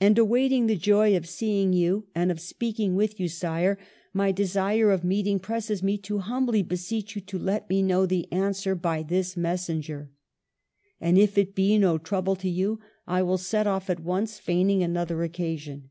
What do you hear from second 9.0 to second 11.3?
this messenger. And